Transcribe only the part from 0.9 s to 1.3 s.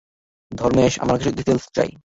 আমার